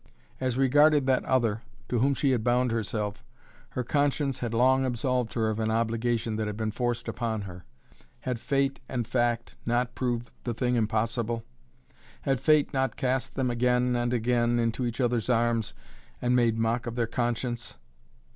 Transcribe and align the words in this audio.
As 0.39 0.57
regarded 0.57 1.05
that 1.05 1.23
other, 1.25 1.61
to 1.87 1.99
whom 1.99 2.15
she 2.15 2.31
had 2.31 2.43
bound 2.43 2.71
herself, 2.71 3.23
her 3.69 3.83
conscience 3.83 4.39
had 4.39 4.51
long 4.51 4.83
absolved 4.83 5.33
her 5.35 5.47
of 5.47 5.59
an 5.59 5.69
obligation 5.69 6.37
that 6.37 6.47
had 6.47 6.57
been 6.57 6.71
forced 6.71 7.07
upon 7.07 7.41
her. 7.41 7.65
Had 8.21 8.39
fate 8.39 8.79
and 8.89 9.05
fact 9.07 9.53
not 9.63 9.93
proved 9.93 10.31
the 10.43 10.55
thing 10.55 10.73
impossible? 10.73 11.43
Had 12.23 12.39
fate 12.39 12.73
not 12.73 12.95
cast 12.95 13.35
them 13.35 13.51
again 13.51 13.95
and 13.95 14.11
again 14.11 14.57
into 14.57 14.87
each 14.87 14.99
other's 14.99 15.29
arms 15.29 15.75
and 16.19 16.35
made 16.35 16.57
mock 16.57 16.87
of 16.87 16.95
their 16.95 17.05
conscience? 17.05 17.77